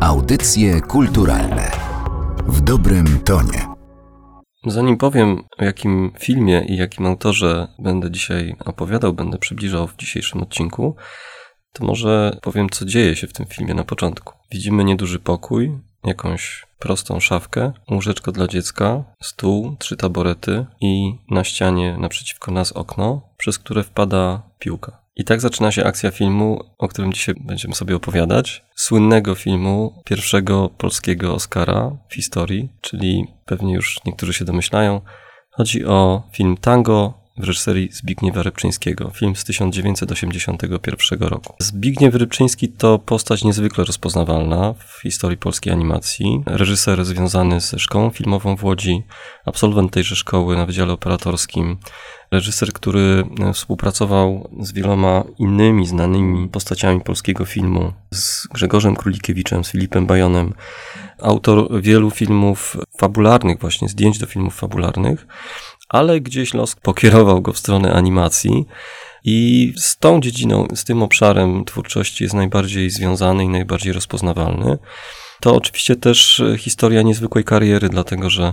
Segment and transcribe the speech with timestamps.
[0.00, 1.70] Audycje kulturalne
[2.46, 3.66] w dobrym tonie.
[4.66, 10.42] Zanim powiem, o jakim filmie i jakim autorze będę dzisiaj opowiadał, będę przybliżał w dzisiejszym
[10.42, 10.96] odcinku,
[11.72, 14.34] to może powiem, co dzieje się w tym filmie na początku.
[14.52, 21.96] Widzimy nieduży pokój, jakąś prostą szafkę, łóżeczko dla dziecka, stół, trzy taborety i na ścianie
[21.98, 24.99] naprzeciwko nas okno, przez które wpada piłka.
[25.20, 28.64] I tak zaczyna się akcja filmu, o którym dzisiaj będziemy sobie opowiadać.
[28.76, 35.00] Słynnego filmu, pierwszego polskiego Oscara w historii, czyli pewnie już niektórzy się domyślają.
[35.50, 41.54] Chodzi o film Tango w reżyserii Zbigniewa Rybczyńskiego, film z 1981 roku.
[41.58, 46.42] Zbigniew Rybczyński to postać niezwykle rozpoznawalna w historii polskiej animacji.
[46.46, 49.02] Reżyser związany ze szkołą filmową w Łodzi,
[49.46, 51.76] absolwent tejże szkoły na Wydziale Operatorskim,
[52.30, 60.06] reżyser, który współpracował z wieloma innymi znanymi postaciami polskiego filmu, z Grzegorzem Królikiewiczem, z Filipem
[60.06, 60.54] Bajonem,
[61.22, 65.26] autor wielu filmów fabularnych, właśnie zdjęć do filmów fabularnych
[65.90, 68.66] ale gdzieś los pokierował go w stronę animacji.
[69.24, 74.78] I z tą dziedziną, z tym obszarem twórczości jest najbardziej związany i najbardziej rozpoznawalny.
[75.40, 78.52] To oczywiście też historia niezwykłej kariery, dlatego że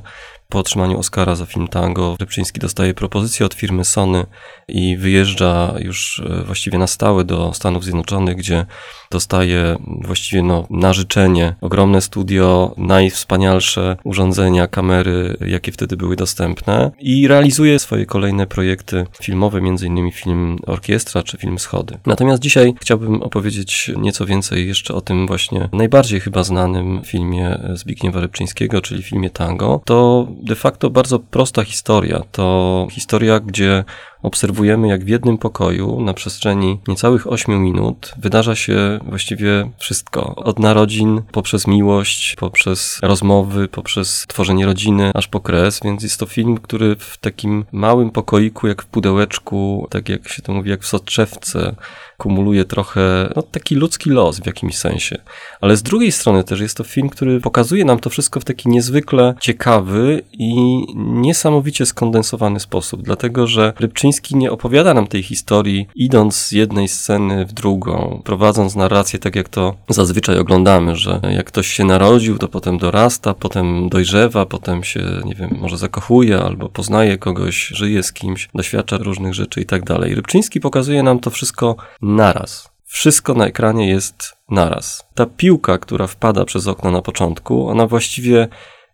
[0.50, 4.26] po otrzymaniu Oscara za film Tango Rybczyński dostaje propozycję od firmy Sony
[4.68, 8.66] i wyjeżdża już e, właściwie na stałe do Stanów Zjednoczonych, gdzie
[9.12, 17.28] dostaje właściwie no, na życzenie ogromne studio, najwspanialsze urządzenia, kamery, jakie wtedy były dostępne i
[17.28, 21.98] realizuje swoje kolejne projekty filmowe, innymi film Orkiestra czy film Schody.
[22.06, 28.20] Natomiast dzisiaj chciałbym opowiedzieć nieco więcej jeszcze o tym właśnie najbardziej chyba znanym filmie Zbigniewa
[28.20, 29.82] Rybczyńskiego, czyli filmie Tango.
[29.86, 32.22] To de facto bardzo prosta historia.
[32.32, 33.84] To historia, gdzie
[34.22, 40.36] obserwujemy, jak w jednym pokoju na przestrzeni niecałych 8 minut wydarza się właściwie wszystko.
[40.36, 46.26] Od narodzin, poprzez miłość, poprzez rozmowy, poprzez tworzenie rodziny, aż po kres, więc jest to
[46.26, 50.82] film, który w takim małym pokoiku, jak w pudełeczku, tak jak się to mówi, jak
[50.82, 51.76] w soczewce,
[52.18, 55.18] kumuluje trochę no, taki ludzki los w jakimś sensie.
[55.62, 58.70] Ale z drugiej strony też jest to film, który pokazuje nam to wszystko w taki
[58.70, 66.36] niezwykle ciekawy i niesamowicie skondensowany sposób, dlatego że Rybczyński nie opowiada nam tej historii idąc
[66.36, 71.68] z jednej sceny w drugą, prowadząc narrację tak jak to zazwyczaj oglądamy, że jak ktoś
[71.68, 77.18] się narodził, to potem dorasta, potem dojrzewa, potem się, nie wiem, może zakochuje albo poznaje
[77.18, 80.16] kogoś, żyje z kimś, doświadcza różnych rzeczy i tak dalej.
[80.16, 82.70] Rybczyński pokazuje nam to wszystko naraz.
[82.86, 85.06] Wszystko na ekranie jest naraz.
[85.16, 88.48] Ta piłka, która wpada przez okno na początku, ona właściwie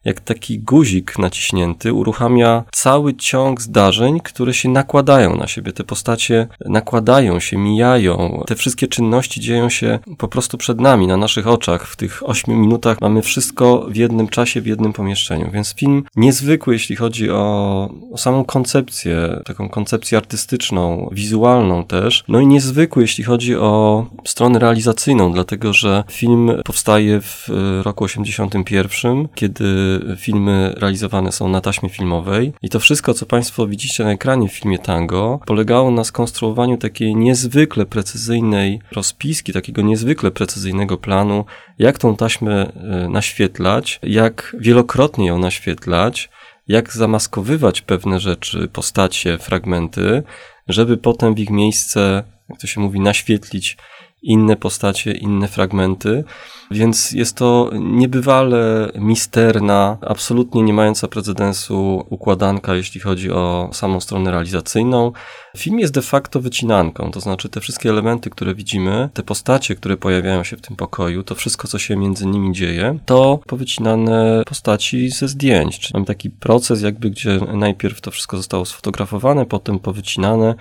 [0.06, 5.72] jak taki guzik naciśnięty, uruchamia cały ciąg zdarzeń, które się nakładają na siebie.
[5.72, 8.44] Te postacie nakładają się, mijają.
[8.48, 11.88] Te wszystkie czynności dzieją się po prostu przed nami, na naszych oczach.
[11.88, 15.52] W tych ośmiu minutach mamy wszystko w jednym czasie, w jednym pomieszczeniu.
[15.52, 22.24] Więc film niezwykły, jeśli chodzi o, o samą koncepcję, taką koncepcję artystyczną, wizualną też.
[22.28, 27.50] No i niezwykły, jeśli chodzi o stronę realizacyjną, dlatego że film powstaje w
[27.84, 32.54] roku 81, kiedy filmy realizowane są na taśmie filmowej.
[32.62, 37.16] I to wszystko, co Państwo widzicie na ekranie w filmie Tango, polegało na skonstruowaniu takiej
[37.16, 41.46] niezwykle precyzyjnej rozpiski, takiego niezwykle precyzyjnego planu,
[41.80, 46.30] jak tą taśmę e, naświetlać, jak wielokrotnie ją naświetlać,
[46.68, 50.24] jak zamaskowywać pewne rzeczy, postacie, fragmenty,
[50.68, 53.78] żeby potem w ich miejsce, jak to się mówi, naświetlić
[54.24, 56.24] inne postacie, inne fragmenty,
[56.72, 64.32] więc jest to niebywale misterna, absolutnie nie mająca precedensu układanka, jeśli chodzi o samą stronę
[64.32, 65.12] realizacyjną.
[65.58, 69.98] Film jest de facto wycinanką, to znaczy te wszystkie elementy, które widzimy, te postacie, które
[69.98, 75.10] pojawiają się w tym pokoju, to wszystko, co się między nimi dzieje, to powycinane postaci
[75.10, 75.80] ze zdjęć.
[75.80, 80.56] Czyli mamy taki proces, jakby gdzie najpierw to wszystko zostało sfotografowane, potem powycinane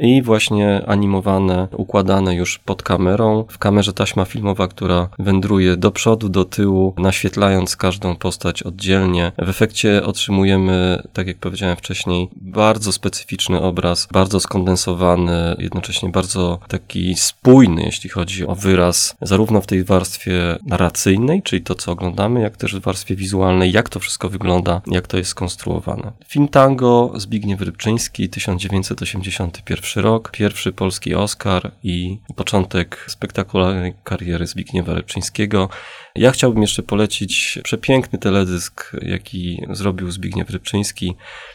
[0.00, 3.44] i właśnie animowane, układane już pod kamerą.
[3.48, 9.32] W kamerze taśma filmowa, która wędruje do przodu, do tyłu, naświetlając każdą postać oddzielnie.
[9.38, 17.14] W efekcie otrzymujemy, tak jak powiedziałem wcześniej, bardzo specyficzny obraz, bardzo skondensowany, jednocześnie bardzo taki
[17.14, 22.56] spójny, jeśli chodzi o wyraz, zarówno w tej warstwie narracyjnej, czyli to, co oglądamy, jak
[22.56, 26.12] też w warstwie wizualnej, jak to wszystko wygląda, jak to jest skonstruowane.
[26.28, 34.94] Film Tango Zbigniew Rybczyński, 1981 pierwszy rok, pierwszy polski Oscar i początek spektakularnej kariery Zbigniewa
[34.94, 35.68] Rybczyńskiego.
[36.14, 41.14] Ja chciałbym jeszcze polecić przepiękny teledysk, jaki zrobił Zbigniew Rybczyński.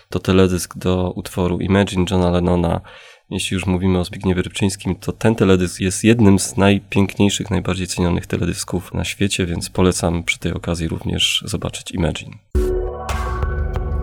[0.09, 2.81] To teledysk do utworu Imagine Johna Lennona
[3.29, 8.27] jeśli już mówimy o Zbigniewie Rybczyńskim, to ten teledysk jest jednym z najpiękniejszych, najbardziej cenionych
[8.27, 12.31] teledysków na świecie, więc polecam przy tej okazji również zobaczyć Imagine.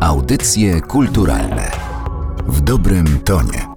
[0.00, 1.70] Audycje kulturalne
[2.46, 3.71] w dobrym tonie.